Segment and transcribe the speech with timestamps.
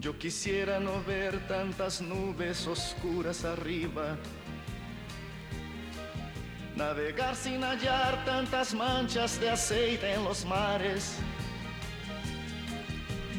[0.00, 4.16] Yo quisiera no ver tantas nubes oscuras arriba.
[6.76, 11.18] Navegar sin hallar tantas manchas de aceite en los mares.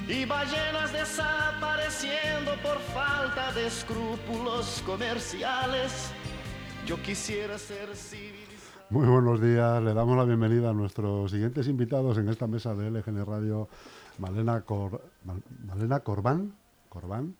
[0.09, 6.11] Y ballenas desapareciendo por falta de escrúpulos comerciales.
[6.85, 8.49] Yo quisiera ser civilizado.
[8.89, 12.89] Muy buenos días, le damos la bienvenida a nuestros siguientes invitados en esta mesa de
[12.89, 13.69] LGN Radio,
[14.19, 16.53] Malena, Cor, Mal- Malena Corbán,
[16.89, 17.35] Corbán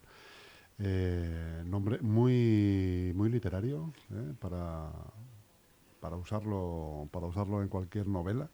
[0.81, 4.89] eh, nombre muy, muy literario eh, para,
[5.99, 8.49] para, usarlo, para usarlo en cualquier novela.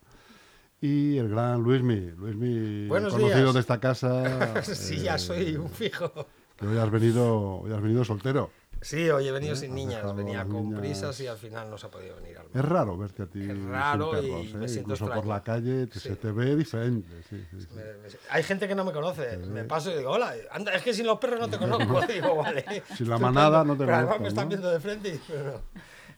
[0.82, 3.54] Y el gran Luismi, Luismi, conocido días.
[3.54, 4.62] de esta casa.
[4.64, 6.12] sí, eh, ya soy un fijo.
[6.58, 8.50] Que hoy has venido, hoy has venido soltero.
[8.82, 9.58] Sí, hoy he venido ¿Eh?
[9.58, 12.46] sin niñas, venía con niñas- prisas y al final no se ha podido venir al
[12.54, 14.70] Es raro verte a ti Es sin raro y perros, me ¿eh?
[14.70, 16.00] siento Incluso por la calle Sí.
[16.00, 17.24] se te ve diferente.
[17.30, 17.68] sí, sí, sí.
[17.74, 20.84] Me- me- Hay gente que no me conoce, me paso y digo, hola, anda, es
[20.84, 22.02] que sin los perros no te conozco.
[22.14, 22.84] Digo, vale.
[22.96, 25.62] Sin la manada no te Pero además conozco, me están viendo de frente y pero.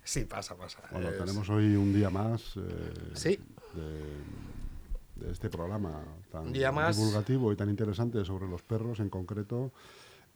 [0.04, 0.80] Sí, pasa, pasa.
[0.92, 3.40] Bueno, Es- tenemos hoy un día más eh,
[3.76, 6.96] de, de este programa tan Un día más.
[6.98, 9.72] divulgativo y tan interesante sobre los perros en concreto.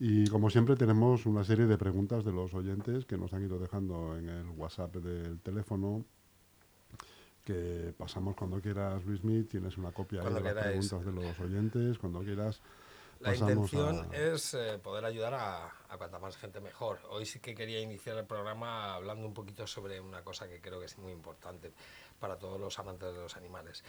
[0.04, 3.56] Y como siempre tenemos una serie de preguntas de los oyentes que nos han ido
[3.60, 6.04] dejando en el WhatsApp del teléfono
[7.44, 11.98] que pasamos cuando quieras, Luismi, tienes una copia ahí de las preguntas de los oyentes,
[11.98, 12.60] cuando quieras.
[13.20, 16.98] La intención a- es eh, poder ayudar a, a cuanta más gente mejor.
[17.08, 20.80] Hoy sí que quería iniciar el programa hablando un poquito sobre una cosa que creo
[20.80, 21.72] que es muy importante
[22.22, 23.82] para todos los amantes de los animales.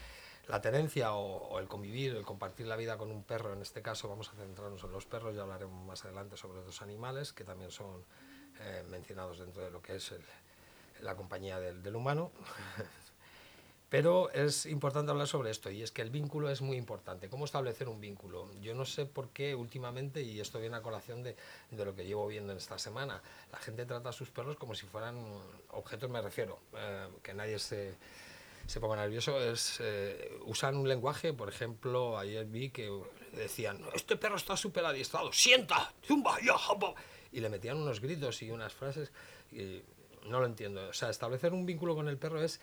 [0.48, 4.10] La tenencia o, el convivir, el compartir la vida con un perro, en este caso
[4.10, 7.70] vamos a centrarnos en los perros, ya hablaremos más adelante sobre otros animales que también
[7.70, 8.04] son
[8.60, 10.14] eh, mencionados dentro de lo que es
[11.02, 12.32] la compañía del humano.
[13.94, 17.30] Pero es importante hablar sobre esto y es que el vínculo es muy importante.
[17.30, 18.50] ¿Cómo establecer un vínculo?
[18.60, 21.36] Yo no sé por qué últimamente, y esto viene a colación de,
[21.70, 23.22] de lo que llevo viendo en esta semana,
[23.52, 25.24] la gente trata a sus perros como si fueran
[25.74, 27.94] objetos, me refiero, eh, que nadie se,
[28.66, 32.92] se ponga nervioso, es, eh, usan un lenguaje, por ejemplo, ayer vi que
[33.34, 36.96] decían, este perro está súper adiestrado, sienta, zumba, ya, japa",
[37.32, 39.12] y le metían unos gritos y unas frases,
[39.52, 39.84] y
[40.26, 40.88] no lo entiendo.
[40.90, 42.60] O sea, establecer un vínculo con el perro es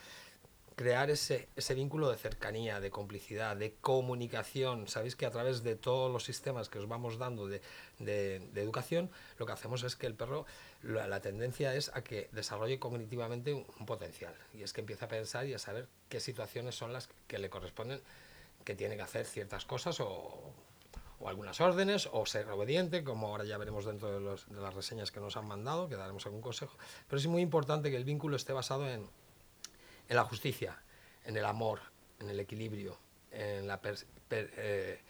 [0.81, 4.89] crear ese, ese vínculo de cercanía, de complicidad, de comunicación.
[4.89, 7.61] Sabéis que a través de todos los sistemas que os vamos dando de,
[7.99, 10.47] de- educación, lo que hacemos es que el perro,
[10.83, 14.33] la, tendencia es a que desarrolle cognitivamente un, un potencial.
[14.55, 17.51] Y es que empieza a pensar y a saber qué situaciones son las que le
[17.51, 18.01] corresponden,
[18.65, 20.51] que tiene que hacer ciertas cosas o,
[21.19, 24.73] o algunas órdenes, o ser obediente, como ahora ya veremos dentro de, los- de las
[24.73, 26.73] reseñas que nos han mandado, que daremos algún consejo.
[27.07, 29.07] Pero es muy importante que el vínculo esté basado en,
[30.11, 30.77] en la justicia,
[31.25, 31.79] en el amor,
[32.19, 32.99] en el equilibrio,
[33.31, 33.97] en la per-
[34.33, 35.01] eh,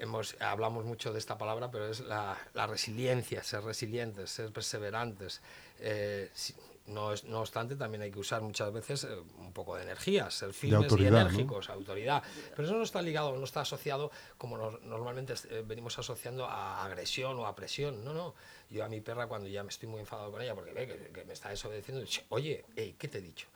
[0.00, 5.40] hemos, hablamos mucho de esta palabra, pero es la, la resiliencia, ser resilientes, ser perseverantes.
[5.78, 6.54] Eh, si-
[6.86, 10.28] no, es- no obstante, también hay que usar muchas veces eh, un poco de energía,
[10.30, 11.18] ser firmes y autoridad, ¿no?
[11.20, 12.22] enérgicos, autoridad.
[12.54, 16.84] Pero eso no está ligado, no está asociado como nos- normalmente eh, venimos asociando a
[16.84, 18.04] agresión o a presión.
[18.04, 18.34] No, no.
[18.70, 21.12] Yo a mi perra, cuando ya me estoy muy enfadado con ella, porque ve que,
[21.12, 23.46] que me está desobedeciendo, "Ch, oye, ey, ¿qué te he dicho?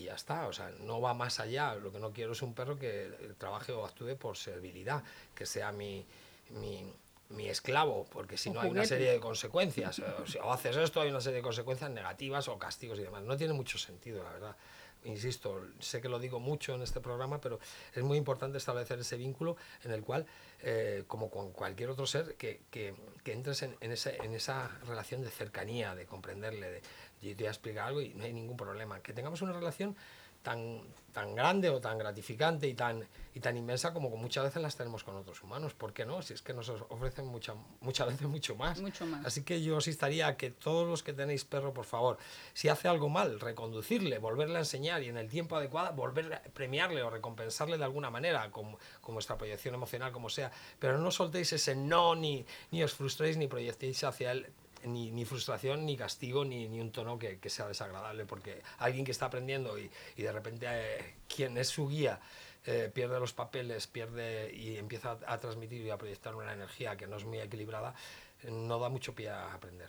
[0.00, 1.74] Y ya está, o sea, no va más allá.
[1.74, 5.02] Lo que no quiero es un perro que eh, trabaje o actúe por servilidad,
[5.34, 6.04] que sea mi,
[6.50, 6.92] mi,
[7.30, 9.98] mi esclavo, porque si no hay una serie de consecuencias.
[10.00, 13.22] O, o haces esto, hay una serie de consecuencias negativas o castigos y demás.
[13.22, 14.56] No tiene mucho sentido, la verdad.
[15.04, 17.58] Insisto, sé que lo digo mucho en este programa, pero
[17.94, 20.26] es muy importante establecer ese vínculo en el cual,
[20.62, 22.94] eh, como con cualquier otro ser, que, que-
[23.24, 26.82] que entres en, en ese- en esa relación de cercanía, de comprenderle, de
[27.28, 29.00] yo te voy a explicar algo y no hay ningún problema.
[29.00, 29.96] Que tengamos una relación
[30.42, 30.80] tan,
[31.12, 35.04] tan grande o tan gratificante y tan, y tan inmensa como muchas veces las tenemos
[35.04, 35.74] con otros humanos.
[35.74, 36.22] ¿Por qué no?
[36.22, 38.80] Si es que nos ofrecen mucha, muchas veces mucho más.
[38.80, 39.26] Mucho más.
[39.26, 42.18] Así que yo os instaría a que todos los que tenéis perro, por favor,
[42.54, 46.42] si hace algo mal, reconducirle, volverle a enseñar y en el tiempo adecuado volver a
[46.54, 50.50] premiarle o recompensarle de alguna manera, con, con vuestra proyección emocional, como sea.
[50.78, 54.46] Pero no soltéis ese no, ni, ni os frustréis, ni proyectéis hacia él
[54.84, 59.04] ni, ni frustración, ni castigo, ni, ni un tono que, que sea desagradable, porque alguien
[59.04, 62.20] que está aprendiendo y, y de repente eh, quien es su guía
[62.66, 67.06] eh, pierde los papeles, pierde y empieza a, transmitir y a proyectar una energía que
[67.06, 67.94] no es muy equilibrada,
[68.42, 69.88] eh, no da mucho pie a aprender.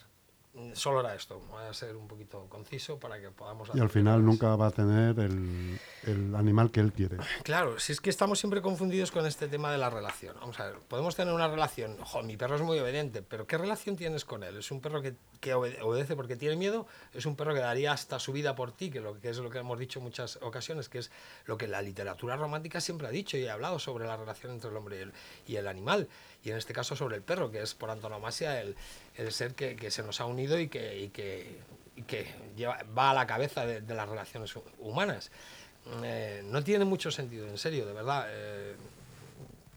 [0.74, 1.42] Solo era esto.
[1.50, 3.70] Voy a ser un poquito conciso para que podamos...
[3.74, 7.18] Y al final nunca va a tener el, el, animal que él quiere.
[7.44, 10.36] Claro, si es que estamos siempre confundidos con este tema de la relación.
[10.40, 13.58] Vamos a ver, podemos tener una relación, ojo, mi perro es muy obediente, pero ¿qué
[13.58, 14.58] relación tienes con él?
[14.58, 16.88] ¿Es un perro que, que obedece porque tiene miedo?
[17.14, 18.90] ¿Es un perro que daría hasta su vida por ti?
[18.90, 21.12] Que, lo, que es lo que hemos dicho en muchas ocasiones, que es
[21.46, 24.70] lo que la literatura romántica siempre ha dicho y ha hablado sobre la relación entre
[24.70, 25.08] el hombre
[25.48, 26.08] y el, animal.
[26.44, 28.76] Y en este caso sobre el perro, que es por antonomasia el,
[29.18, 31.60] el ser que, que, se nos ha unido y que, y que,
[31.98, 35.32] y que lleva, va a la cabeza de, de las relaciones humanas.
[36.04, 38.28] Eh, no tiene mucho sentido, en serio, de verdad.
[38.30, 38.76] Eh,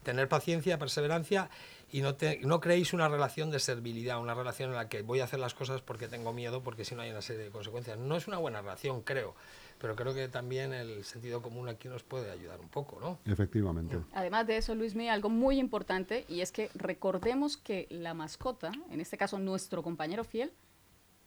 [0.04, 1.50] tener paciencia, perseverancia
[1.90, 5.20] y no, te, no creéis una relación de servilidad, una relación en la que voy
[5.20, 7.98] a hacer las cosas porque tengo miedo, porque si no hay una serie de consecuencias.
[7.98, 9.34] No es una buena relación, creo,
[9.78, 13.18] pero creo que también el sentido común aquí nos puede ayudar un poco, ¿no?
[13.30, 13.98] Efectivamente.
[14.12, 19.00] Además de eso, Luismi, algo muy importante y es que recordemos que la mascota, en
[19.00, 20.52] este caso nuestro compañero fiel,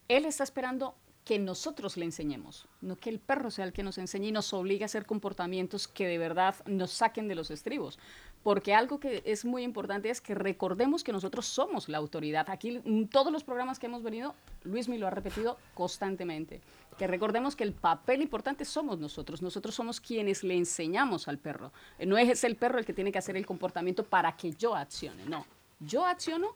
[0.08, 0.96] él está esperando
[1.28, 4.54] que nosotros le enseñemos, no que el perro sea el que nos enseñe y nos
[4.54, 8.00] obligue a hacer comportamientos que de verdad nos saquen de los estribos.
[8.44, 12.50] Porque algo que es muy importante es que recordemos que nosotros somos la autoridad.
[12.50, 16.62] Aquí, en todos los programas que hemos venido, Luis me lo ha repetido constantemente.
[16.98, 19.42] Que recordemos que el papel importante somos nosotros.
[19.42, 21.74] Nosotros somos quienes le enseñamos al perro.
[22.00, 25.26] No es el perro el que tiene que hacer el comportamiento para que yo accione.
[25.26, 25.46] No,
[25.82, 26.56] yo acciono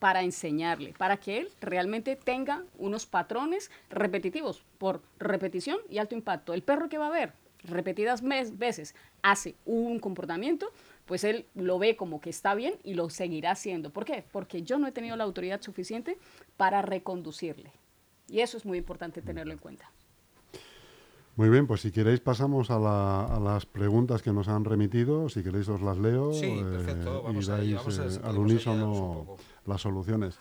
[0.00, 6.54] para enseñarle, para que él realmente tenga unos patrones repetitivos por repetición y alto impacto.
[6.54, 7.32] El perro que va a ver
[7.62, 10.72] repetidas veces hace un comportamiento,
[11.04, 13.90] pues él lo ve como que está bien y lo seguirá haciendo.
[13.90, 14.24] ¿Por qué?
[14.32, 16.16] Porque yo no he tenido la autoridad suficiente
[16.56, 17.70] para reconducirle.
[18.26, 19.90] Y eso es muy importante tenerlo en cuenta.
[21.36, 25.28] Muy bien, pues si queréis pasamos a, la, a, las preguntas que nos han remitido,
[25.28, 27.22] si queréis os las leo sí, perfecto.
[27.22, 30.38] Vamos y dais vamos a, eh, al unísono las soluciones.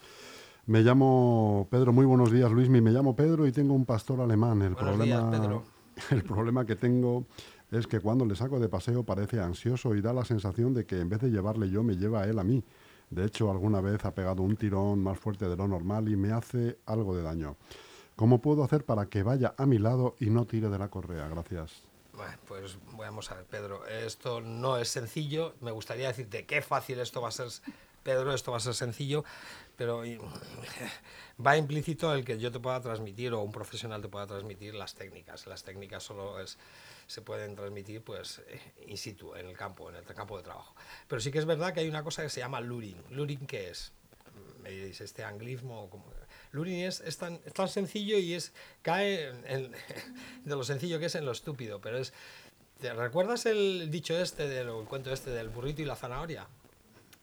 [0.66, 4.62] Me llamo Pedro, muy buenos días Luismi, me llamo Pedro y tengo un pastor alemán.
[4.62, 5.64] El, buenos problema, días, Pedro.
[6.12, 7.26] el problema que tengo
[7.72, 11.00] es que cuando le saco de paseo parece ansioso y da la sensación de que
[11.00, 12.64] en vez de llevarle yo me lleva él a mí.
[13.10, 16.32] De hecho, alguna vez ha pegado un tirón más fuerte de lo normal y me
[16.32, 17.58] hace algo de daño.
[18.16, 21.28] ¿Cómo puedo hacer para que vaya a mi lado y no tire de la correa?
[21.30, 21.84] Gracias.
[22.48, 23.88] Pues vamos a ver, Pedro.
[23.88, 25.56] Esto no es sencillo.
[25.62, 27.48] Me gustaría decirte qué fácil esto va a ser,
[28.04, 28.34] Pedro.
[28.34, 29.24] Esto va a ser sencillo,
[29.76, 30.04] pero
[31.46, 34.96] va implícito el que yo te pueda transmitir o un profesional te pueda transmitir las
[34.96, 35.48] técnicas.
[35.48, 36.36] Las técnicas solo
[37.08, 38.42] se pueden transmitir pues
[38.86, 40.76] in situ, en el campo, en el campo de trabajo.
[41.08, 43.02] Pero sí que es verdad que hay una cosa que se llama luring.
[43.10, 43.92] ¿Luring qué es?
[44.62, 46.06] Me diréis, este anglismo, como
[46.52, 49.72] Luring es, tan, sencillo y es cae en,
[50.46, 52.14] de lo sencillo que es en lo estúpido, pero es...
[52.80, 56.48] ¿Te recuerdas el dicho este, del, el cuento este del burrito y la zanahoria?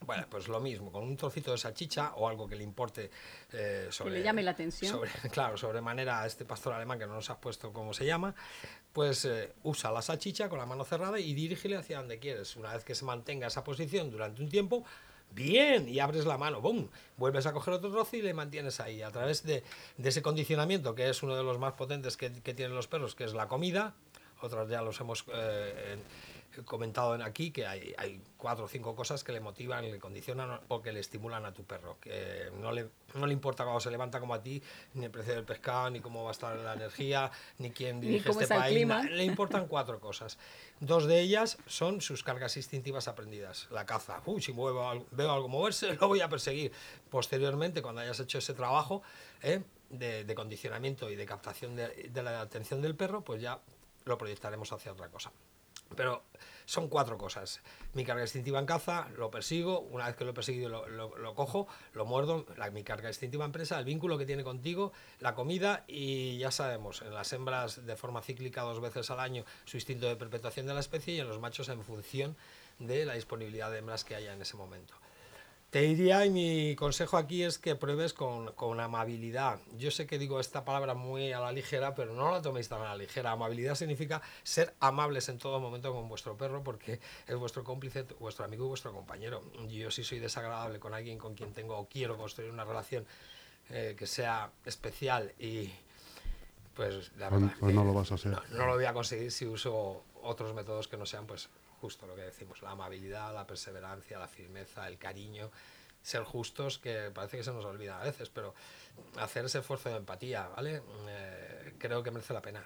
[0.01, 3.11] Bueno, pues lo mismo, con un trocito de salchicha o algo que le importe
[3.53, 4.13] eh, sobre...
[4.13, 4.93] Que le llame la atención.
[4.93, 8.35] Sobre, claro, sobremanera a este pastor alemán que no nos has puesto cómo se llama,
[8.93, 12.57] pues eh, usa la salchicha con la mano cerrada y dirígele hacia donde quieres.
[12.57, 14.85] Una vez que se mantenga esa posición durante un tiempo,
[15.33, 16.89] bien, y abres la mano, ¡bum!
[17.17, 19.03] Vuelves a coger otro trozo y le mantienes ahí.
[19.03, 19.65] A través de,
[19.97, 23.15] de ese condicionamiento, que es uno de los más potentes que, que, tienen los perros,
[23.15, 23.95] que es la comida,
[24.41, 25.97] otros ya los hemos eh,
[26.65, 30.83] comentado aquí, que hay, hay, cuatro o cinco cosas que le motivan, le condicionan o
[30.83, 31.99] que le estimulan a tu perro.
[32.01, 34.63] Que no le, no le importa cuando se levanta como a ti,
[34.95, 38.31] ni el precio del pescado, ni cómo va a estar la energía, ni quién dirige
[38.31, 38.87] ni este país.
[39.11, 40.39] Le importan cuatro cosas.
[40.81, 43.69] Dos de ellas son sus cargas instintivas aprendidas.
[43.71, 44.23] La caza.
[44.27, 46.73] Uy, si muevo, veo algo moverse, lo voy a perseguir.
[47.11, 49.03] Posteriormente, cuando hayas hecho ese trabajo
[49.43, 49.63] ¿eh?
[49.91, 53.61] de, de, condicionamiento y de captación de, de, la atención del perro, pues ya
[54.05, 55.33] lo proyectaremos hacia otra cosa.
[55.95, 56.23] Pero
[56.67, 57.61] son cuatro cosas.
[57.95, 61.69] Mi carga instintiva en caza, lo persigo, una vez que lo he perseguido lo, cojo,
[61.95, 65.85] lo muerdo, la, mi carga instintiva en presa, el vínculo que tiene contigo, la comida
[65.87, 70.09] y ya sabemos, en las hembras de forma cíclica dos veces al año su instinto
[70.09, 72.37] de perpetuación de la especie y en los machos en función
[72.79, 74.95] de la disponibilidad de hembras que haya en ese momento.
[75.77, 79.59] Te diría, y mi consejo aquí es que pruebes con, con, amabilidad.
[79.77, 82.81] Yo sé que digo esta palabra muy a la ligera, pero no la toméis tan
[82.81, 83.33] a la ligera.
[83.33, 88.47] Amabilidad significa ser amables en todo momento con vuestro perro, porque es vuestro cómplice, vuestro
[88.47, 89.43] amigo y vuestro compañero.
[89.69, 93.05] Yo si soy desagradable con alguien con quien tengo o quiero construir una relación
[93.69, 95.71] eh, que sea especial y
[96.75, 98.33] pues la verdad pues, pues no lo vas a hacer.
[98.33, 102.07] No, no, lo voy a conseguir si uso otros métodos que no sean pues justo
[102.07, 105.51] lo que decimos, la amabilidad, la perseverancia, la firmeza, el cariño,
[106.03, 108.55] ser justos, que parece que se nos olvida a veces, pero
[109.19, 110.83] hacer ese esfuerzo de empatía, ¿vale?
[111.09, 112.65] Eh, creo que merece la pena.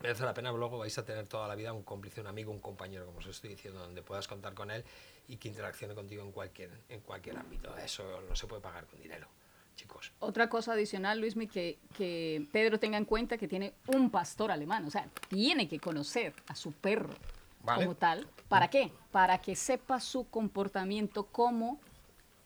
[0.00, 2.58] Merece la pena, luego vais a tener toda la vida un cómplice, un amigo, un
[2.58, 4.82] compañero, como os estoy diciendo, donde puedas contar con él
[5.28, 7.76] y que interaccione contigo en cualquier, en cualquier ámbito.
[7.76, 9.28] Eso no se puede pagar con dinero.
[9.76, 10.10] chicos.
[10.18, 14.84] Otra cosa adicional, Luismi, que, que Pedro tenga en cuenta que tiene un pastor alemán,
[14.86, 17.14] o sea, tiene que conocer a su perro
[17.62, 17.84] Vale.
[17.84, 18.26] como tal.
[18.48, 18.92] ¿Para qué?
[19.10, 21.80] Para que sepa su comportamiento, cómo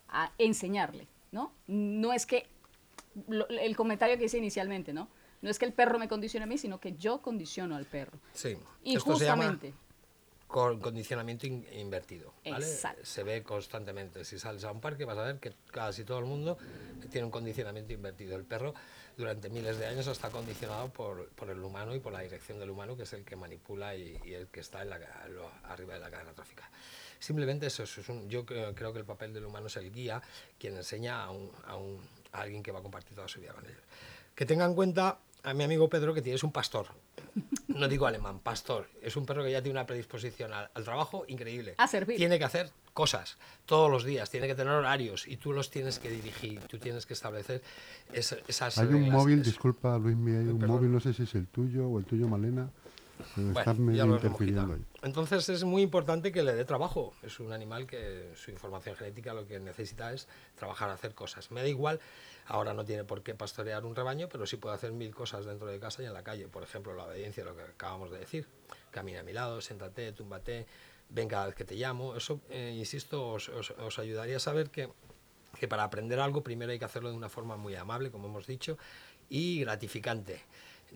[0.08, 1.52] a enseñarle, ¿no?
[1.66, 2.46] No es que,
[3.28, 5.08] lo- el comentario que hice inicialmente, ¿no?
[5.42, 8.18] No es que el perro me condicione a mí, sino que yo condiciono al perro.
[8.32, 8.56] Sí.
[8.82, 9.74] Y Esto se llama justamente,
[10.54, 12.32] con condicionamiento in- invertido.
[12.52, 12.64] ¿vale?
[13.02, 14.24] Se ve constantemente.
[14.24, 16.56] Si sales a un parque vas a ver que casi todo el mundo
[17.10, 18.36] tiene un condicionamiento invertido.
[18.36, 18.72] El perro
[19.16, 22.70] durante miles de años está condicionado por, por el humano y por la dirección del
[22.70, 25.94] humano, que es el que manipula y, y el que está en la, lo- arriba
[25.94, 26.70] de la cadena trófica.
[27.18, 29.90] Simplemente eso, eso es un- yo creo, creo que el papel del humano es el
[29.90, 30.22] guía,
[30.56, 33.52] quien enseña a, un- a un- a alguien que va a compartir toda su vida
[33.54, 33.82] con ellos.
[34.36, 36.86] Que tenga en cuenta a mi amigo Pedro que tienes un pastor.
[37.68, 38.86] No digo alemán, pastor.
[39.02, 41.74] Es un perro que ya tiene una predisposición al, al trabajo increíble.
[41.78, 42.16] A servir.
[42.16, 43.36] Tiene que hacer cosas
[43.66, 47.06] todos los días, tiene que tener horarios y tú los tienes que dirigir, tú tienes
[47.06, 47.60] que establecer
[48.12, 49.10] es- esas Hay un reglas.
[49.12, 50.76] móvil, Es- disculpa Luismi, hay un perdón.
[50.76, 52.70] móvil, no sé si es el tuyo o el tuyo Malena,
[53.36, 54.62] Bueno, medio interfiriendo.
[55.02, 57.12] Entonces es muy importante que le dé trabajo.
[57.22, 61.50] Es un animal que su información genética lo que necesita es trabajar, hacer cosas.
[61.50, 62.00] Me da igual,
[62.46, 65.66] ahora no tiene por qué pastorear un rebaño, pero sí puede hacer mil cosas dentro
[65.68, 66.48] de casa y en la calle.
[66.48, 68.46] Por ejemplo, la obediencia, lo que acabamos de decir.
[68.90, 70.66] Camina a mi lado, siéntate, túmbate,
[71.10, 72.16] ven cada vez que te llamo.
[72.16, 74.88] Eso, eh, insisto, os, os- os ayudaría a saber que
[75.60, 78.44] que para aprender algo primero hay que hacerlo de una forma muy amable, como hemos
[78.44, 78.76] dicho,
[79.28, 80.40] y gratificante.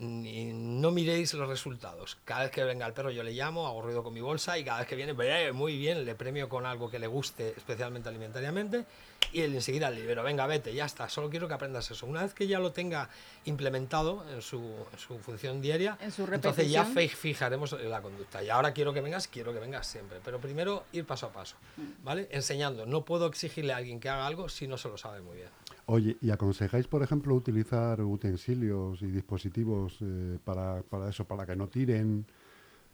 [0.00, 2.18] No miréis los resultados.
[2.24, 4.64] Cada vez que venga el perro yo le llamo, hago ruido con mi bolsa y
[4.64, 8.08] cada vez que viene, "Eh, muy bien, le premio con algo que le guste, especialmente
[8.08, 8.86] alimentariamente,
[9.32, 12.06] y él enseguida le libero, venga, vete, ya está, solo quiero que aprendas eso.
[12.06, 13.08] Una vez que ya lo tenga
[13.44, 14.58] implementado en su,
[14.92, 18.42] en su función diaria, En su entonces ya fijaremos la conducta.
[18.42, 20.20] Y ahora quiero que vengas, quiero que vengas siempre.
[20.24, 21.56] Pero primero ir paso a paso,
[22.04, 22.28] ¿vale?
[22.30, 22.86] Enseñando.
[22.86, 25.48] No puedo exigirle a alguien que haga algo si no se lo sabe muy bien.
[25.90, 31.56] Oye, ¿y aconsejáis, por ejemplo, utilizar utensilios y dispositivos eh, para, para eso, para que
[31.56, 32.26] no tiren,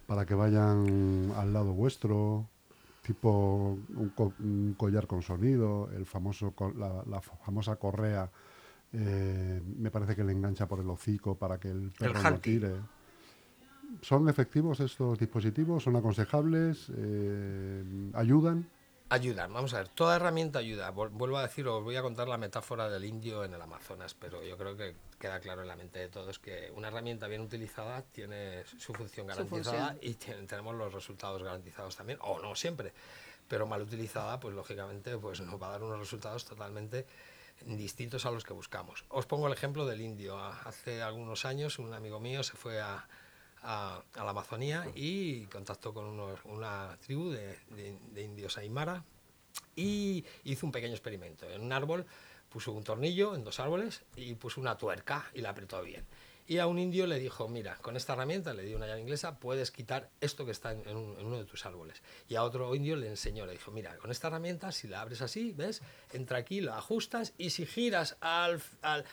[0.06, 2.48] para que vayan al lado vuestro,
[3.02, 8.30] tipo un, co- un collar con sonido, el famoso co- la, la famosa correa,
[8.92, 12.72] eh, me parece que le engancha por el hocico para que el perro no tire.
[14.02, 15.82] ¿Son efectivos estos dispositivos?
[15.84, 16.90] ¿Son aconsejables?
[16.96, 18.66] Eh, ¿Ayudan?
[19.14, 20.90] Ayudar, vamos a ver, toda herramienta ayuda.
[20.90, 24.42] Vuelvo a decir, os voy a contar la metáfora del indio en el Amazonas, pero
[24.42, 28.02] yo creo que queda claro en la mente de todos que una herramienta bien utilizada
[28.02, 29.98] tiene su función Su garantizada función.
[30.02, 32.92] y tiene- tenemos los resultados garantizados también, o no siempre,
[33.46, 37.06] pero mal utilizada, pues lógicamente pues nos va a dar unos resultados totalmente
[37.64, 39.04] distintos a los que buscamos.
[39.10, 40.36] Os pongo el ejemplo del indio.
[40.38, 43.06] Hace algunos años un amigo mío se fue a,
[43.64, 49.04] a- la Amazonía y contactó con unos- una tribu de, de- indios aymara
[49.76, 51.48] y hizo un pequeño experimento.
[51.50, 52.06] En un árbol
[52.48, 56.04] puso un tornillo en dos árboles y puso una tuerca y la apretó bien.
[56.46, 59.38] Y a un indio le dijo, mira, con esta herramienta, le dio una llave inglesa,
[59.38, 62.02] puedes quitar esto que está en uno de tus árboles.
[62.28, 65.22] Y a otro indio le enseñó, le dijo, mira, con esta herramienta, si la abres
[65.22, 65.80] así, ¿ves?
[66.12, 69.06] Entra aquí, la ajustas y si giras al, al,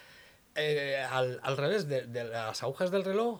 [0.56, 3.40] eh, al, al revés de, de las agujas del reloj,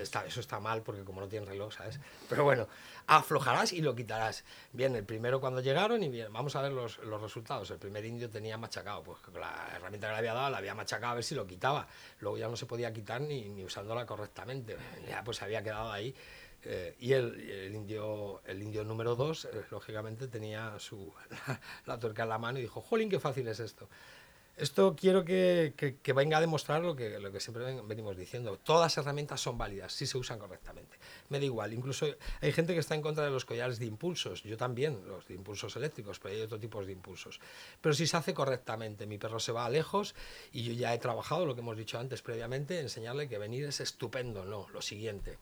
[0.00, 2.00] está, eso está mal porque como no tiene reloj, ¿sabes?
[2.28, 2.68] Pero bueno,
[3.06, 4.44] aflojarás y lo quitarás.
[4.72, 7.70] Bien, el primero cuando llegaron y bien, vamos a ver los, los resultados.
[7.70, 11.12] El primer indio tenía machacado, pues la herramienta que le había dado, la había machacado
[11.12, 11.86] a ver si lo quitaba.
[12.20, 14.76] Luego ya no se podía quitar ni, ni usándola correctamente.
[15.08, 16.14] Ya pues había quedado ahí.
[16.64, 21.98] Eh, y el, el indio, el indio número dos, eh, lógicamente, tenía su, la, la
[21.98, 23.88] tuerca en la mano y dijo, jolín, qué fácil es esto.
[24.56, 28.58] Esto quiero que, que- venga a demostrar lo que, lo que siempre ven- venimos diciendo.
[28.58, 30.98] Todas las herramientas son válidas si se usan correctamente.
[31.30, 32.06] Me da igual, incluso
[32.40, 34.42] hay gente que está en contra de los collares de impulsos.
[34.42, 37.40] Yo también, los de impulsos eléctricos, pero hay otro tipo de impulsos.
[37.80, 40.14] Pero si se hace correctamente, mi perro se va lejos
[40.52, 43.80] y yo ya he trabajado lo que hemos dicho antes previamente, enseñarle que venir es
[43.80, 44.44] estupendo.
[44.44, 45.38] No, lo siguiente.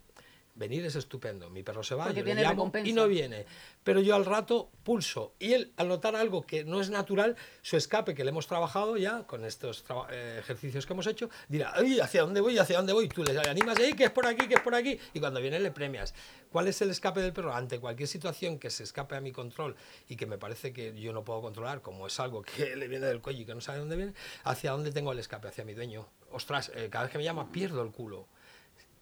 [0.60, 1.48] Venir es estupendo.
[1.48, 3.46] Mi perro se va, Porque yo le llamo y no viene.
[3.82, 5.32] Pero yo al rato pulso.
[5.38, 8.98] Y él, al notar algo que no es natural, su escape que le hemos trabajado
[8.98, 12.92] ya con estos eh, ejercicios que hemos hecho, dirá, ¡ay, hacia dónde voy, hacia dónde
[12.92, 13.08] voy!
[13.08, 14.98] Tú le animas, ¡ay, que es por aquí, que es por aquí!
[15.14, 16.12] Y cuando viene le premias.
[16.52, 17.54] ¿Cuál es el escape del perro?
[17.54, 19.76] Ante cualquier situación que se escape a mi control
[20.10, 23.06] y que me parece que yo no puedo controlar, como es algo que le viene
[23.06, 24.12] del cuello y que no sabe dónde viene,
[24.44, 25.48] ¿hacia dónde tengo el escape?
[25.48, 26.06] Hacia mi dueño.
[26.32, 28.28] Ostras, eh, cada vez que me llama pierdo el culo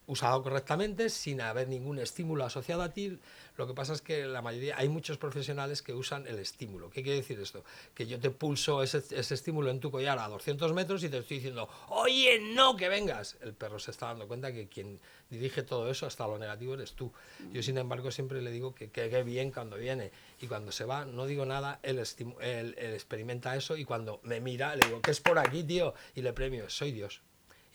[0.09, 3.19] usado correctamente, sin haber ningún estímulo asociado a ti.
[3.57, 6.89] Lo que pasa es que la mayoría, hay muchos profesionales que usan el estímulo.
[6.89, 7.63] ¿Qué quiere decir esto?
[7.93, 11.19] Que yo te pulso ese, ese estímulo en tu collar a 200 metros y te
[11.19, 13.37] estoy diciendo, oye, no, que vengas.
[13.41, 14.99] El perro se está dando cuenta que quien
[15.29, 17.13] dirige todo eso, hasta lo negativo, eres tú.
[17.53, 20.11] Yo, sin embargo, siempre le digo que quede bien cuando viene
[20.41, 24.41] y cuando se va, no digo nada, él, él, él experimenta eso y cuando me
[24.41, 25.93] mira, le digo, ¿qué es por aquí, tío?
[26.15, 27.21] Y le premio, soy Dios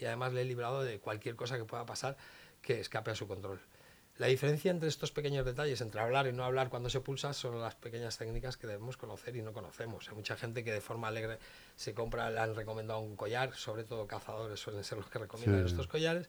[0.05, 2.17] y además le he librado de cualquier cosa que pueda pasar
[2.61, 3.59] que escape a su control.
[4.19, 7.61] La diferencia entre estos pequeños detalles, entre hablar y no hablar cuando se pulsa, son
[7.61, 10.09] las pequeñas técnicas que debemos conocer y no conocemos.
[10.09, 11.39] Hay mucha gente que de forma alegre
[11.75, 15.67] se compra, le han recomendado un collar, sobre todo cazadores suelen ser los que recomiendan
[15.67, 16.29] estos collares,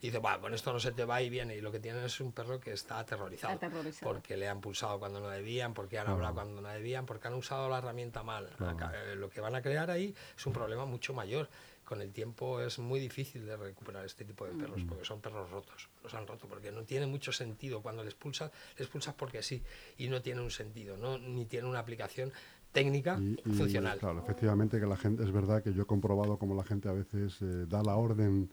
[0.00, 2.04] y dice, bueno, con esto no se te va y viene, y lo que tienen
[2.04, 3.58] es un perro que está aterrorizado,
[4.02, 7.34] porque le han pulsado cuando no debían, porque han hablado cuando no debían, porque han
[7.34, 8.48] usado la herramienta mal.
[8.94, 11.48] Eh, lo que van a crear ahí es un problema mucho mayor
[11.84, 14.86] con el tiempo es muy difícil de recuperar este tipo de perros, mm.
[14.86, 18.50] porque son perros rotos, los han roto, porque no tiene mucho sentido cuando les pulsas,
[18.78, 19.62] les pulsas porque sí,
[19.98, 21.18] y no tiene un sentido, ¿no?
[21.18, 22.32] ni tiene una aplicación
[22.72, 23.18] técnica
[23.56, 23.98] funcional.
[23.98, 26.92] Claro, efectivamente que la gente, es verdad que yo he comprobado como la gente a
[26.92, 28.50] veces eh, da la orden...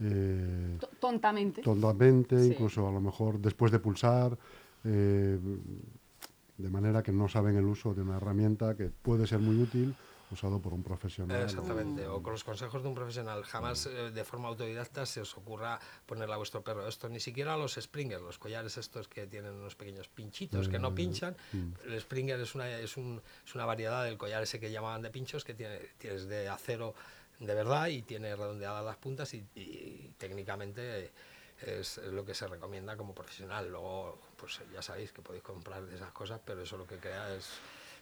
[0.00, 1.62] Eh, tontamente.
[1.62, 4.38] Tontamente, incluso a lo mejor después de pulsar,
[4.84, 5.38] eh,
[6.56, 9.94] de manera que no saben el uso de una herramienta que puede ser muy útil,
[10.30, 11.42] usado por un profesional.
[11.42, 13.44] Exactamente, o con los consejos de un profesional.
[13.44, 17.56] Jamás eh, de forma autodidacta se os ocurra ponerle a vuestro perro esto, ni siquiera
[17.56, 21.36] los springers, los collares estos que tienen unos pequeños pinchitos que no eh, pinchan.
[21.84, 25.10] El springer es una, es, un, es una variedad del collar ese que llamaban de
[25.10, 26.94] pinchos que tiene, tienes de acero
[27.40, 31.10] de verdad y tiene redondeadas las puntas y, técnicamente
[31.60, 33.68] es, lo que se recomienda como profesional.
[33.70, 37.34] Luego, pues ya sabéis que podéis comprar de esas cosas, pero eso lo que crea
[37.34, 37.48] es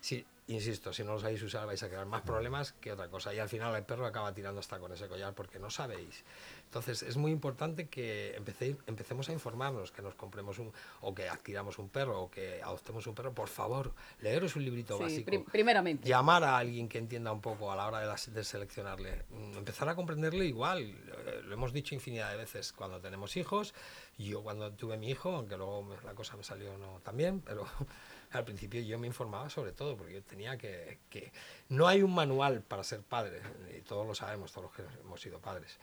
[0.03, 3.33] si, insisto, si no lo sabéis usar vais a crear más problemas que otra cosa.
[3.33, 6.25] Y al final el perro acaba tirando hasta con ese collar porque no sabéis.
[6.65, 11.29] Entonces es muy importante que empecéis, empecemos a informarnos, que nos compremos un, o que
[11.29, 13.33] adquiramos un perro, o que adoptemos un perro.
[13.33, 15.45] Por favor, leeros un librito básico.
[15.45, 16.09] primeramente.
[16.09, 19.25] Llamar a alguien que entienda un poco a la hora de, de seleccionarle.
[19.31, 20.83] Mm, empezar a comprenderle igual.
[20.83, 23.73] Eh, lo hemos dicho infinidad de veces cuando tenemos hijos.
[24.19, 27.67] Yo cuando tuve mi hijo, aunque luego la cosa me salió no tan bien, pero
[28.33, 31.33] al principio yo me informaba sobre todo, porque yo tenía que, que,
[31.69, 33.40] No hay un manual para ser padre,
[33.77, 35.79] y todos lo sabemos, todos los que hemos sido padres,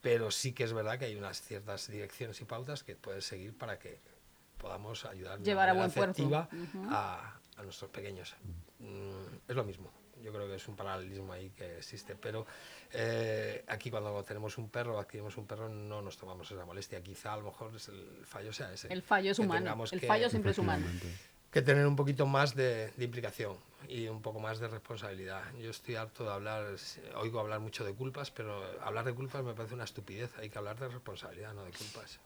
[0.00, 3.56] pero sí que es verdad que hay unas ciertas direcciones y pautas que puedes seguir
[3.56, 4.00] para que
[4.58, 6.48] podamos ayudar Llevar a buen efectiva
[6.90, 8.34] a, a, nuestros pequeños.
[8.78, 9.90] Mm, es lo mismo.
[10.22, 12.46] Yo creo que es un paralelismo ahí que existe, pero
[12.92, 17.02] eh, aquí cuando tenemos un perro, adquirimos un perro, no nos tomamos esa molestia.
[17.02, 18.90] Quizá a lo mejor el fallo sea ese.
[18.92, 19.84] El fallo es humano.
[19.90, 20.86] El fallo siempre es humano
[21.56, 23.54] que tener un poquito más de, implicación
[23.88, 25.40] y un poco más de responsabilidad.
[25.58, 26.66] Yo estoy harto de hablar,
[27.18, 30.30] oigo hablar mucho de culpas, pero hablar de culpas me parece una estupidez.
[30.38, 32.20] Hay que hablar de responsabilidad, no de culpas.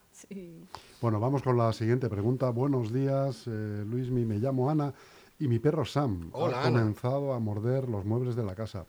[1.00, 2.50] Bueno, vamos con la siguiente pregunta.
[2.50, 4.92] Buenos días, eh, Luismi, me llamo Ana
[5.38, 8.84] y mi perro Sam ha comenzado a morder los muebles de la casa.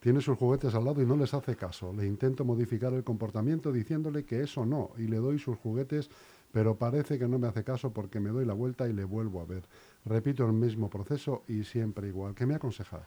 [0.00, 1.92] Tiene sus juguetes al lado y no les hace caso.
[1.92, 6.10] Le intento modificar el comportamiento diciéndole que eso no y le doy sus juguetes
[6.56, 9.42] pero parece que no me hace caso porque me doy la vuelta y le vuelvo
[9.42, 9.64] a ver.
[10.06, 12.34] Repito el mismo proceso y siempre igual.
[12.34, 13.06] ¿Qué me aconsejas?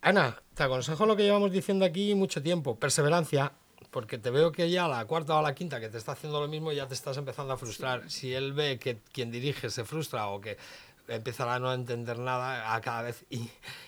[0.00, 3.52] Ana, te aconsejo lo que llevamos diciendo aquí mucho tiempo, perseverancia,
[3.90, 6.12] porque te veo que ya a la cuarta o a la quinta que te está
[6.12, 8.10] haciendo lo mismo ya te estás empezando a frustrar.
[8.10, 10.56] Si él ve que quien dirige se frustra o que
[11.08, 13.24] empezará a no entender nada, a cada vez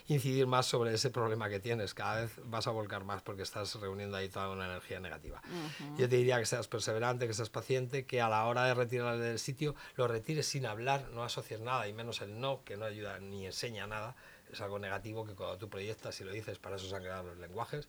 [0.06, 1.94] incidir más sobre ese problema que tienes.
[1.94, 5.42] Cada vez vas a volcar más porque estás reuniendo ahí toda una energía negativa.
[5.96, 9.24] Yo te diría que seas perseverante, que seas paciente, que a la hora de retirarle
[9.24, 12.84] del sitio lo retires sin hablar, no asocies nada y menos el no, que no
[12.84, 14.16] ayuda ni enseña nada.
[14.52, 17.24] Es algo negativo que cuando tú proyectas y lo dices, para eso se han creado
[17.24, 17.88] los lenguajes,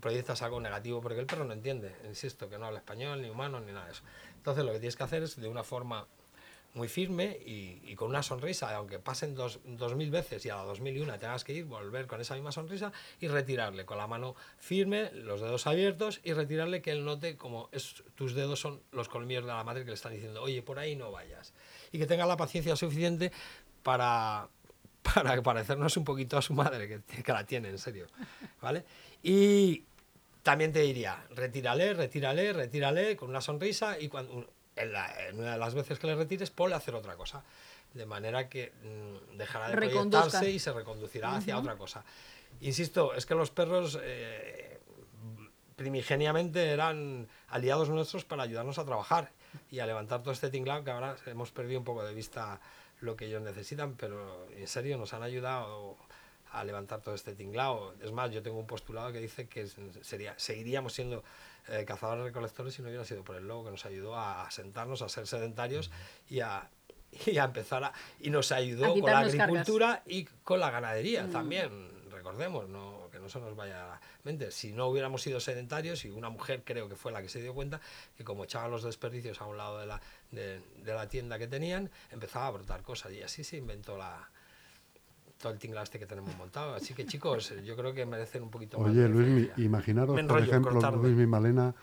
[0.00, 3.60] proyectas algo negativo porque el perro no entiende, insisto, que no habla español, ni humano,
[3.60, 4.02] ni nada de eso.
[4.34, 6.06] Entonces lo que tienes que hacer es de una forma
[6.74, 9.60] muy firme y, con una sonrisa, aunque pasen dos,
[9.94, 12.34] mil veces y a la dos mil y una tengas que ir, volver con esa
[12.34, 17.04] misma sonrisa y retirarle con la mano firme, los dedos abiertos y retirarle que él
[17.04, 17.70] note como
[18.16, 20.96] tus dedos son los colmillos de la madre que le están diciendo, oye, por ahí
[20.96, 21.54] no vayas.
[21.92, 23.30] Y que tenga la paciencia suficiente
[23.84, 24.48] para,
[25.14, 28.08] para parecernos un poquito a su madre, que, que la tiene, en serio.
[28.60, 28.84] ¿Vale?
[29.22, 29.84] Y
[30.42, 35.74] también te diría, retírale, retírale, retírale con una sonrisa y cuando en, una de las
[35.74, 37.42] veces que le retires, ponle a hacer otra cosa.
[37.92, 42.04] De manera que mm, dejará de proyectarse y se reconducirá hacia otra cosa.
[42.60, 44.80] Insisto, es que los perros eh,
[45.76, 49.30] primigeniamente eran aliados nuestros para ayudarnos a trabajar
[49.70, 52.60] y a levantar todo este tinglado que ahora hemos perdido un poco de vista
[53.00, 55.96] lo que ellos necesitan, pero en serio nos han ayudado
[56.54, 57.94] a levantar todo este tinglao.
[58.00, 59.66] Es más, yo tengo un postulado que dice que
[60.02, 61.24] sería, seguiríamos siendo
[61.68, 65.02] eh, cazadores recolectores si no hubiera sido por el lobo que nos ayudó a, sentarnos,
[65.02, 65.90] a ser sedentarios
[66.28, 66.70] y a,
[67.26, 67.92] y a empezar a...
[68.20, 71.30] Y nos ayudó con la agricultura y con la ganadería mm.
[71.30, 74.52] también, recordemos, no, que no se nos vaya a la mente.
[74.52, 77.52] Si no hubiéramos sido sedentarios, y una mujer creo que fue la que se dio
[77.52, 77.80] cuenta
[78.16, 81.90] que como echaban los desperdicios a un lado de la, de, la tienda que tenían,
[82.12, 84.30] empezaba a brotar cosas y así se inventó la,
[85.38, 86.74] todo el tinglado este que tenemos montado.
[86.74, 88.90] Así que chicos, yo creo que merecen un poquito más.
[88.90, 91.74] Oye, Luis, imaginaros, por ejemplo, Luis y Malena,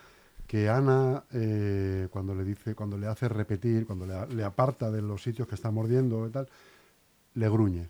[0.48, 5.22] que Ana, eh, cuando le dice, cuando le hace repetir, cuando le, aparta de los
[5.24, 6.50] sitios que está mordiendo y tal,
[7.36, 7.90] le gruñe.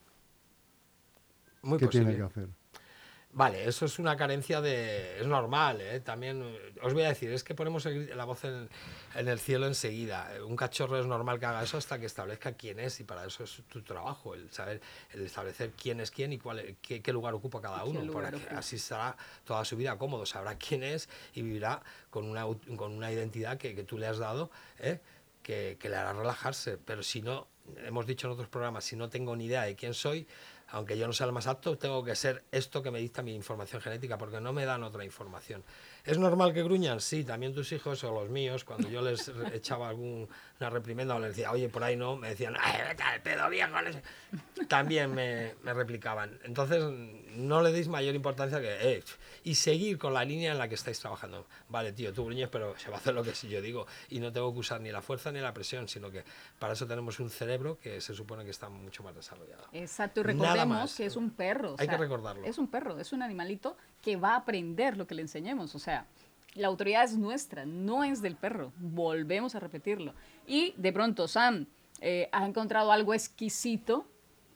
[1.63, 2.49] Muy ¿Qué tiene que hacer?
[3.33, 5.21] Vale, eso es una carencia de...
[5.21, 6.01] es normal, ¿eh?
[6.01, 6.43] También
[6.81, 8.67] os voy a decir, es que ponemos la voz en,
[9.15, 10.29] el cielo enseguida.
[10.45, 13.45] Un cachorro es normal que haga eso hasta que establezca quién es y para eso
[13.45, 14.81] es tu trabajo, el saber,
[15.13, 18.01] el establecer quién es quién y cuál, qué, lugar ocupa cada uno,
[18.49, 19.15] así estará
[19.45, 23.81] toda su vida cómodo, sabrá quién es y vivirá con una, con una identidad que,
[23.83, 24.99] tú le has dado, ¿eh?
[25.41, 26.77] que, que le hará relajarse.
[26.77, 27.47] Pero si no,
[27.85, 30.27] hemos dicho en otros programas, si no tengo ni idea de quién soy,
[30.71, 33.35] aunque yo no sea el más apto, tengo que ser esto que me dicta mi
[33.35, 35.63] información genética, porque no me dan otra información.
[36.03, 36.99] ¿Es normal que gruñan?
[36.99, 40.27] Sí, también tus hijos o los míos, cuando yo les echaba alguna
[40.69, 43.75] reprimenda o les decía, oye, por ahí no, me decían, ¡ay, vete al pedo viejo!
[44.67, 46.39] También me, me, replicaban.
[46.43, 46.83] Entonces,
[47.35, 49.03] no le deis mayor importancia que, eh,
[49.43, 51.45] y seguir con la línea en la que estáis trabajando.
[51.69, 54.31] Vale, tío, tú gruñes, pero se va a hacer lo que yo digo, y no
[54.31, 56.23] tengo que usar ni la fuerza ni la presión, sino que
[56.59, 59.65] para eso tenemos un cerebro que se supone que está mucho más desarrollado.
[59.73, 61.75] Exacto, y recordemos que es un perro.
[61.77, 62.45] Hay que recordarlo.
[62.45, 65.75] Es un perro, es un animalito que va a aprender lo que le enseñemos.
[65.75, 66.05] O sea,
[66.55, 68.73] la autoridad es nuestra, no es del perro.
[68.77, 70.13] Volvemos a repetirlo.
[70.45, 71.67] Y de pronto Sam
[72.01, 74.05] eh, ha encontrado algo exquisito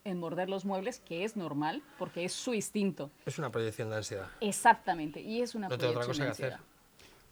[0.03, 3.10] en morder los muebles, que es normal, porque es su instinto.
[3.25, 4.27] Es una proyección de ansiedad.
[4.39, 6.60] Exactamente, y es una proyección de ansiedad.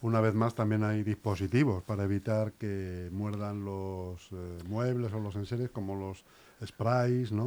[0.02, 5.36] Una vez más, también hay dispositivos para evitar que muerdan los eh, muebles o los
[5.36, 6.26] enseres, como los
[6.66, 7.46] sprays, ¿no?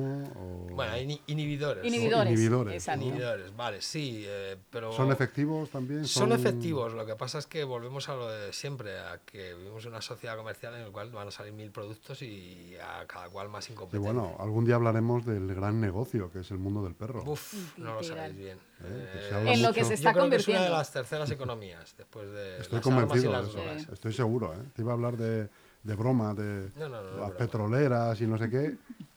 [0.70, 1.84] bueno, hay inhibidores.
[1.84, 2.32] Inhibidores.
[2.32, 4.92] Inhibidores, inhibidores, vale, sí, eh, pero...
[4.92, 6.06] ¿Son efectivos también?
[6.06, 6.32] Son...
[6.32, 9.92] efectivos, lo que pasa es que volvemos a lo de siempre, a que vivimos en
[9.92, 13.48] una sociedad comercial en la cual van a salir mil productos y a cada cual
[13.48, 14.08] más incompetente.
[14.08, 17.22] Y bueno, algún día hablaremos del gran negocio que es el mundo del perro.
[17.26, 18.58] Uf, no lo sabéis bien.
[18.84, 21.94] Eh, en lo que se está Yo creo Que es una de las terceras economías,
[21.96, 24.52] después de Estoy convencido de eso, estoy seguro.
[24.54, 24.58] ¿eh?
[24.74, 25.48] Te iba a hablar de,
[25.82, 26.70] de broma, de
[27.18, 28.76] las petroleras y no sé qué,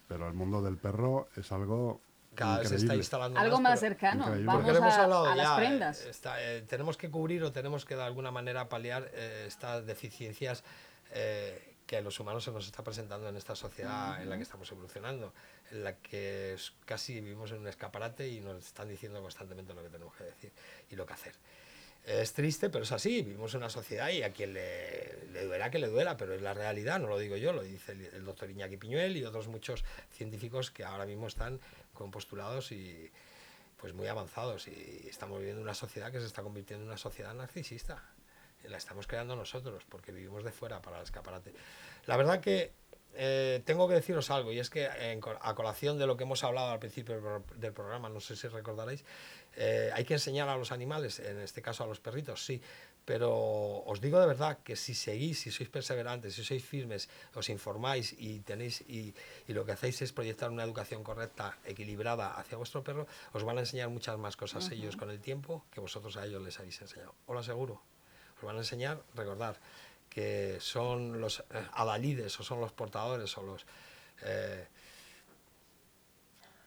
[0.09, 2.01] pero el mundo del perro es algo
[2.33, 4.25] cada vez está instalando algo más, cercano.
[4.43, 6.07] Vamos hemos a, hablado a las prendas.
[6.39, 10.63] Eh, tenemos que cubrir o tenemos que de alguna manera paliar eh, estas deficiencias
[11.11, 14.43] eh, que a los humanos se nos está presentando en esta sociedad en la que
[14.43, 15.33] estamos evolucionando,
[15.71, 19.89] en la que casi vivimos en un escaparate y nos están diciendo constantemente lo que
[19.89, 20.51] tenemos que decir
[20.89, 21.35] y lo que hacer.
[22.09, 23.21] Es triste, pero es así.
[23.21, 26.55] Vivimos en una sociedad y a quien le, duela que le duela, pero es la
[26.55, 30.71] realidad, no lo digo yo, lo dice el, doctor Iñaki Piñuel y otros muchos científicos
[30.71, 31.59] que ahora mismo están
[31.93, 33.11] con postulados y
[33.77, 37.31] pues muy avanzados y estamos viviendo una sociedad que se está convirtiendo en una sociedad
[37.35, 38.03] narcisista.
[38.63, 41.53] La estamos creando nosotros porque vivimos de fuera para el escaparate.
[42.07, 42.71] La verdad que
[43.15, 46.71] eh, tengo que deciros algo, y es que a colación de lo que hemos hablado
[46.71, 49.03] al principio del programa, no sé si recordaréis,
[49.55, 52.61] eh, hay que enseñar a los animales, en este caso a los perritos, sí,
[53.09, 57.49] pero os digo de verdad que si seguís, si sois perseverantes, si sois firmes, os
[57.49, 59.15] informáis y tenéis y,
[59.47, 63.61] lo que hacéis es proyectar una educación correcta, equilibrada hacia vuestro perro, os van a
[63.61, 67.15] enseñar muchas más cosas ellos con el tiempo que vosotros a ellos les habéis enseñado.
[67.25, 67.81] Os lo aseguro.
[68.37, 69.59] Os van a enseñar, recordar,
[70.19, 71.43] que son los eh,
[71.75, 73.65] adalides o son los portadores o los...
[74.21, 74.67] Eh,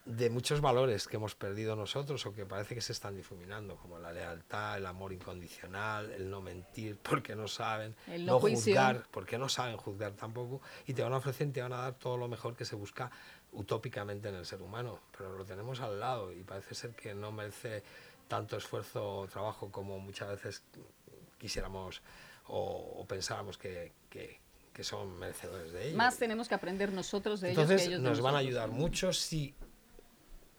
[0.05, 3.99] de muchos valores que hemos perdido nosotros o que parece que se están difuminando, como
[3.99, 9.37] la lealtad, el amor incondicional, el no mentir porque no saben, el no, juzgar porque
[9.37, 12.17] no saben juzgar tampoco, y te van a ofrecer y te van a dar todo
[12.17, 13.11] lo mejor que se busca
[13.51, 17.31] utópicamente en el ser humano, pero lo tenemos al lado y parece ser que no
[17.31, 17.83] merece
[18.27, 20.63] tanto esfuerzo o trabajo como muchas veces
[21.37, 22.01] quisiéramos
[22.47, 25.97] o, pensáramos que, que, son merecedores de ello.
[25.97, 27.67] Más tenemos que aprender nosotros de ellos.
[27.67, 29.53] Que ellos nos van a ayudar mucho si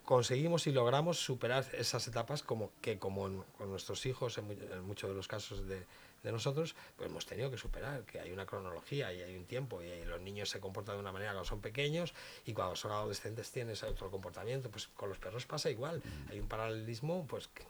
[0.04, 4.46] conseguimos y logramos superar esas etapas como que como con nuestros hijos en,
[4.86, 5.86] muchos de los casos de,
[6.22, 9.82] de, nosotros pues hemos tenido que superar que hay una cronología y hay un tiempo
[9.82, 12.12] y los niños se comportan de una manera cuando son pequeños
[12.44, 16.48] y cuando son adolescentes tienen otro comportamiento pues con los perros pasa igual hay un
[16.48, 17.64] paralelismo pues que,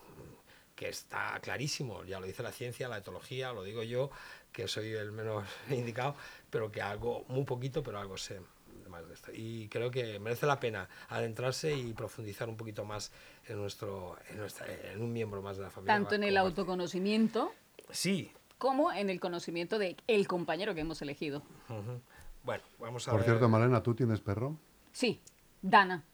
[0.75, 4.11] que está clarísimo ya lo dice la ciencia la etología lo digo yo
[4.53, 6.17] que soy el menos indicado
[6.51, 8.41] pero que algo muy poquito pero algo sé
[8.89, 9.31] más de esto.
[9.33, 13.11] Y creo que merece la pena adentrarse y profundizar un poquito más
[13.47, 15.95] en, nuestro, en, nuestra, en un miembro más de la familia.
[15.95, 17.53] Tanto en el autoconocimiento
[17.91, 18.31] Sí.
[18.59, 21.43] como en el conocimiento de el compañero que hemos elegido.
[22.45, 23.31] Bueno, vamos a Por ver.
[23.31, 24.57] cierto, Malena, ¿tú tienes perro?
[24.93, 25.21] Sí,
[25.63, 26.05] Dana.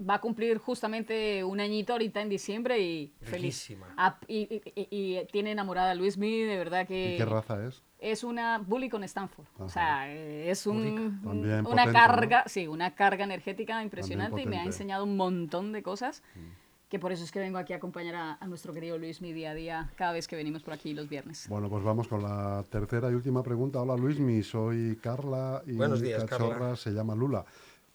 [0.00, 3.72] Va a cumplir justamente un añito ahorita en diciembre y feliz.
[3.96, 7.14] Ah, y, y- y- y tiene enamorada a Luismi, de verdad que...
[7.14, 7.82] ¿Y qué raza es?
[8.00, 9.46] Es una bully con Stanford.
[9.58, 12.48] O sea, eh, es un, una potente, carga, ¿no?
[12.48, 14.64] sí, una carga energética impresionante y me ha.
[14.64, 14.66] Mm.
[14.66, 16.22] enseñado un montón de cosas.
[16.88, 19.50] Que por eso es que vengo aquí a acompañar a, a nuestro querido Luismi día
[19.52, 21.48] a día, cada vez que venimos por aquí los viernes.
[21.48, 23.80] Bueno, pues vamos con la tercera y última pregunta.
[23.80, 26.76] Hola Luismi, soy Carla y Buenos días, mi cachorra Carla.
[26.76, 27.44] se llama Lula.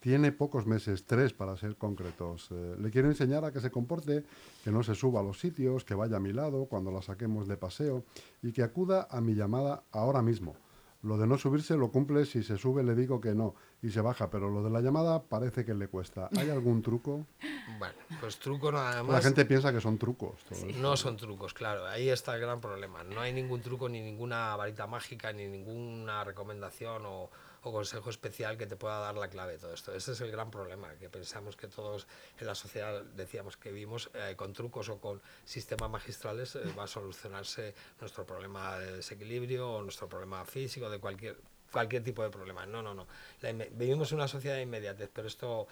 [0.00, 2.48] Tiene pocos meses, tres para ser concretos.
[2.50, 4.24] Eh, le quiero enseñar a que se comporte,
[4.64, 7.46] que no se suba a los sitios, que vaya a mi lado cuando la saquemos
[7.46, 8.04] de paseo
[8.42, 10.56] y que acuda a mi llamada ahora mismo.
[11.02, 14.02] Lo de no subirse lo cumple, si se sube le digo que no y se
[14.02, 16.28] baja, pero lo de la llamada parece que le cuesta.
[16.36, 17.26] ¿Hay algún truco?
[17.78, 19.12] Bueno, pues truco nada más.
[19.12, 20.40] La gente piensa que son trucos.
[20.80, 21.86] No son trucos, claro.
[21.86, 23.04] Ahí está el gran problema.
[23.04, 27.30] No hay ningún truco, ni ninguna varita mágica, ni ninguna recomendación o,
[27.62, 29.94] o consejo especial que te pueda dar la clave de todo esto.
[29.94, 32.06] Ese es el gran problema, que pensamos que todos
[32.38, 36.84] en la sociedad, decíamos que vivimos eh, con trucos o con sistemas magistrales, eh, va
[36.84, 41.36] a solucionarse nuestro problema de desequilibrio o nuestro problema físico, de cualquier,
[41.70, 42.64] cualquier tipo de problema.
[42.64, 43.06] No, no, no.
[43.42, 45.66] La vivimos en una sociedad de inmediatez, pero esto,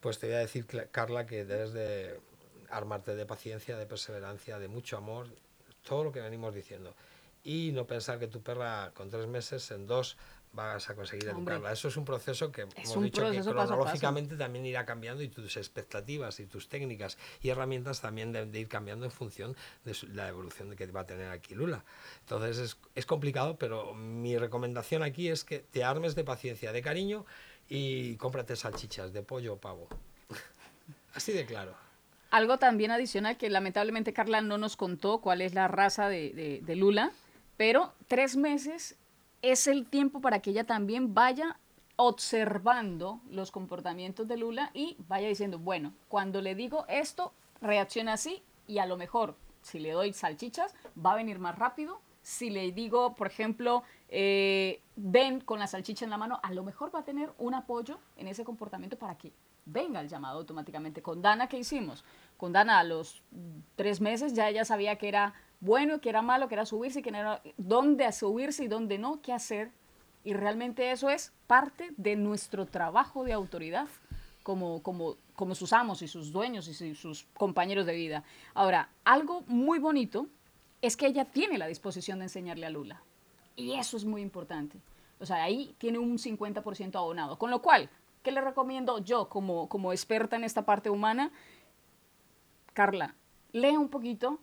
[0.00, 2.20] pues te voy a decir, Carla, que debes de
[2.70, 5.26] armarte de paciencia, de perseverancia, de mucho amor,
[5.86, 6.94] todo lo que venimos diciendo.
[7.42, 10.18] Y no pensar que tu perra con tres meses, en dos,
[10.52, 11.54] vas a conseguir Hombre.
[11.54, 11.72] educarla.
[11.72, 13.68] Eso es un proceso que hemos un dicho que proceso paso.
[13.68, 18.60] cronológicamente también irá cambiando y tus expectativas y tus técnicas y herramientas también deben de
[18.60, 21.84] ir cambiando en función de su- la evolución que va a tener aquí Lula.
[22.20, 26.82] Entonces es, es complicado, pero mi recomendación aquí es que te armes de paciencia, de
[26.82, 27.24] cariño
[27.68, 29.88] y cómprate salchichas de pollo o pavo.
[31.14, 31.74] Así de claro.
[32.30, 36.60] Algo también adicional que lamentablemente Carla no nos contó cuál es la raza de, de-
[36.62, 37.12] de Lula,
[37.56, 38.96] pero tres meses
[39.42, 41.58] es el tiempo para que ella también vaya
[41.96, 48.42] observando los comportamientos de Lula y vaya diciendo, bueno, cuando le digo esto, reacciona así
[48.66, 50.74] y a lo mejor si le doy salchichas
[51.04, 52.00] va a venir más rápido.
[52.22, 56.62] Si le digo, por ejemplo, eh, ven con la salchicha en la mano, a lo
[56.62, 59.32] mejor va a tener un apoyo en ese comportamiento para que
[59.64, 61.02] venga el llamado automáticamente.
[61.02, 62.04] Con Dana, ¿qué hicimos?
[62.36, 63.22] Con Dana a los
[63.76, 67.10] tres meses ya ella sabía que era bueno, que era malo, que era subirse, que
[67.10, 69.70] era dónde subirse y dónde no, qué hacer.
[70.24, 73.88] Y realmente eso es parte de nuestro trabajo de autoridad
[74.42, 78.24] como, como, como sus amos y sus dueños y su- sus compañeros de vida.
[78.54, 80.26] Ahora, algo muy bonito
[80.82, 83.02] es que ella tiene la disposición de enseñarle a Lula.
[83.56, 84.78] Y eso es muy importante.
[85.18, 87.38] O sea, ahí tiene un 50% abonado.
[87.38, 87.90] Con lo cual,
[88.22, 91.30] ¿qué le recomiendo yo como, como experta en esta parte humana?
[92.72, 93.14] Carla,
[93.52, 94.38] lee un poquito,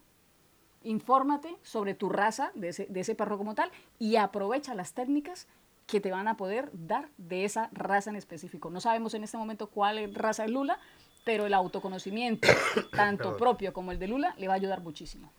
[0.87, 5.47] infórmate sobre tu raza de ese, de ese perro como tal y aprovecha las técnicas
[5.85, 8.69] que te van a poder dar de esa raza en específico.
[8.69, 10.79] No sabemos en este momento cuál es raza es Lula,
[11.23, 12.47] pero el autoconocimiento,
[12.95, 13.37] tanto Perdón.
[13.39, 15.31] propio como el de Lula, le va a ayudar muchísimo.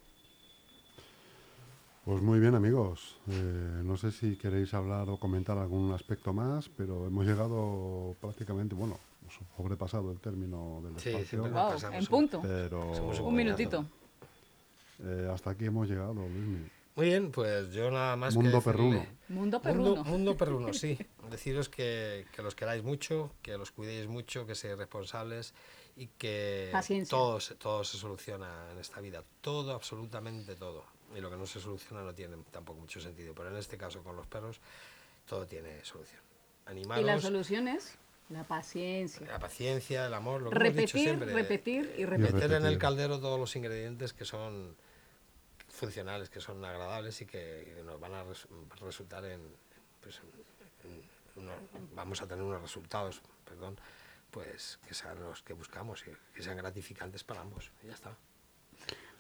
[2.05, 6.71] Pues muy bien amigos, Eh, no sé si queréis hablar o comentar algún aspecto más,
[6.71, 8.97] pero hemos llegado prácticamente, bueno,
[9.59, 12.41] sobrepasado el término del Sí, espacio, Wow, en un- punto.
[12.41, 12.91] pero
[13.23, 13.85] Un minutito.
[15.01, 16.69] Eh, hasta aquí hemos llegado, Luismi.
[16.97, 19.07] Muy bien, pues yo nada más que Mundo decirle- perruno.
[19.29, 19.85] Mundo perruno.
[19.97, 20.99] Mundo, mundo perruno, sí.
[21.31, 25.55] Deciros que, que los queráis mucho, que los cuidéis mucho, que seáis responsables
[25.97, 27.17] y que Paciencia.
[27.17, 29.23] todo, se- todo se soluciona en esta vida.
[29.41, 30.85] Todo, absolutamente todo.
[31.17, 33.33] Y lo que no se soluciona no tiene tampoco mucho sentido.
[33.35, 34.61] Pero en este caso con los perros,
[35.27, 36.21] todo tiene solución.
[36.67, 37.97] Y Animaros, la solución es
[38.31, 39.27] la paciencia.
[39.27, 41.33] la paciencia, el amor, lo que hemos dicho Repetir, siempre.
[41.33, 42.35] repetir y Y repetir.
[42.35, 42.79] Meter en el repetir.
[42.79, 44.77] caldero todos los ingredientes que son
[45.69, 48.49] funcionales, que son agradables y que nos van a res-
[48.81, 49.41] resultar en,
[50.03, 50.21] pues,
[50.85, 51.03] en- en
[51.37, 51.53] uno-
[51.95, 53.79] vamos a tener unos resultados, perdón,
[54.31, 57.71] pues que sean los que buscamos y que sean gratificantes para ambos.
[57.83, 58.17] Y ya está.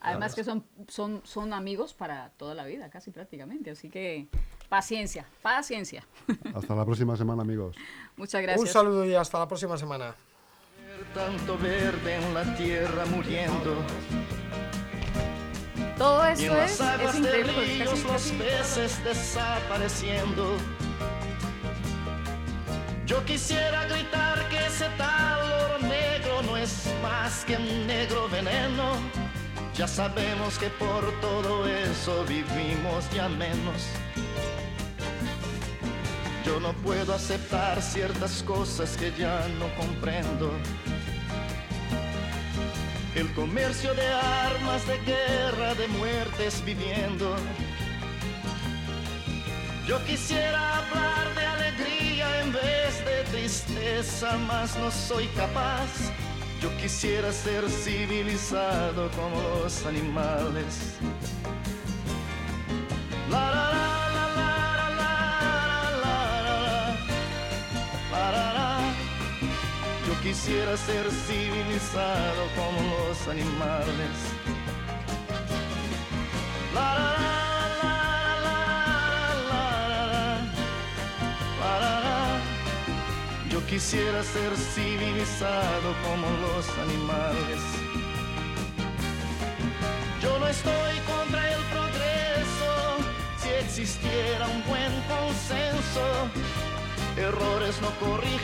[0.01, 3.71] Además que son, son, son amigos para toda la vida, casi prácticamente.
[3.71, 4.29] Así que
[4.69, 6.05] paciencia, paciencia.
[6.55, 7.77] Hasta la próxima semana amigos.
[8.17, 8.61] Muchas gracias.
[8.61, 10.15] Un saludo y hasta la próxima semana.
[11.15, 13.77] Tanto verde en la tierra muriendo.
[15.97, 20.57] Todo en es, las es aguas de increíble porque ríos los peces desapareciendo.
[23.07, 28.95] Yo quisiera gritar que ese tal oro negro no es más que un negro veneno.
[29.75, 33.87] Ya sabemos que por todo eso vivimos ya menos.
[36.49, 40.51] Yo no puedo aceptar ciertas cosas que ya no comprendo.
[43.15, 47.37] El comercio de armas, de guerra, de muertes viviendo.
[49.87, 55.91] Yo quisiera hablar de alegría en vez de tristeza, mas no soy capaz.
[56.63, 60.97] Yo quisiera ser civilizado como los animales.
[63.31, 63.68] La,
[70.29, 74.17] Quisiera ser civilizado como los animales.
[76.75, 77.17] La,
[79.49, 79.57] la,
[81.59, 82.41] la.
[83.51, 87.63] Yo quisiera ser civilizado como los animales.
[90.21, 92.71] Yo no estoy contra el progreso,
[93.39, 96.29] si existiera un buen consenso,
[97.17, 98.39] errores no corrigen.